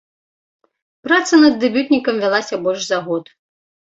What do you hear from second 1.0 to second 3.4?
Праца над дэбютнікам вялася больш за год.